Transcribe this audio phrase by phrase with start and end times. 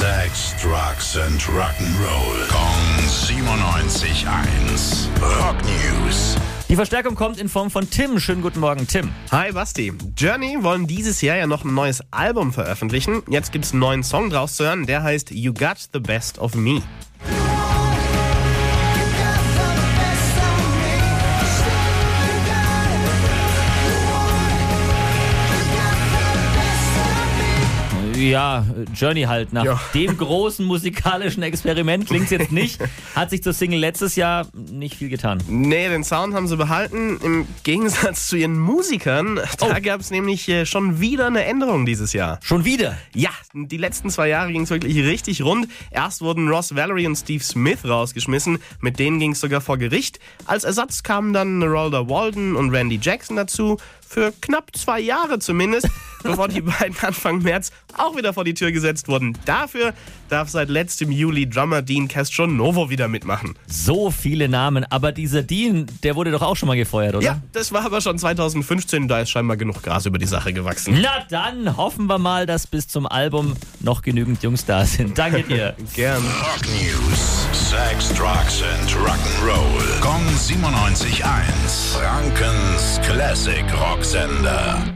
[0.00, 2.48] Sex, Drugs and Rock'n'Roll.
[2.48, 5.08] Kong 97.1.
[5.20, 6.36] Rock News.
[6.70, 8.18] Die Verstärkung kommt in Form von Tim.
[8.18, 9.10] Schönen guten Morgen, Tim.
[9.30, 9.92] Hi Basti.
[10.16, 13.22] Journey wollen dieses Jahr ja noch ein neues Album veröffentlichen.
[13.28, 16.54] Jetzt gibt's einen neuen Song draus zu hören, der heißt You Got the Best of
[16.54, 16.80] Me.
[28.20, 29.52] Ja, Journey halt.
[29.52, 29.80] Nach Ja.
[29.94, 32.78] dem großen musikalischen Experiment klingt's jetzt nicht.
[33.14, 35.42] Hat sich zur Single letztes Jahr nicht viel getan.
[35.48, 37.18] Nee, den Sound haben sie behalten.
[37.22, 39.80] Im Gegensatz zu ihren Musikern, da Oh.
[39.82, 42.38] gab's nämlich äh, schon wieder eine Änderung dieses Jahr.
[42.42, 42.98] Schon wieder.
[43.14, 45.68] Ja, die letzten zwei Jahre ging's wirklich richtig rund.
[45.90, 48.58] Erst wurden Ross Valerie und Steve Smith rausgeschmissen.
[48.80, 50.18] Mit denen ging's sogar vor Gericht.
[50.44, 53.78] Als Ersatz kamen dann Rolda Walden und Randy Jackson dazu.
[54.06, 55.88] Für knapp zwei Jahre zumindest,
[56.22, 59.36] bevor die beiden Anfang März auch wieder vor die Tür gesetzt wurden.
[59.44, 59.94] Dafür
[60.28, 63.54] darf seit letztem Juli Drummer Dean Castronovo wieder mitmachen.
[63.66, 64.84] So viele Namen.
[64.90, 67.24] Aber dieser Dean, der wurde doch auch schon mal gefeuert, oder?
[67.24, 70.98] Ja, das war aber schon 2015, da ist scheinbar genug Gras über die Sache gewachsen.
[71.00, 75.18] Na dann hoffen wir mal, dass bis zum Album noch genügend Jungs da sind.
[75.18, 75.74] Danke dir.
[75.94, 76.22] Gern.
[76.22, 77.40] Rock News.
[77.52, 80.00] Sex, Drugs and Rock'n'Roll.
[80.00, 81.94] Kong 97.1.
[81.94, 84.94] Frankens Classic Rocksender.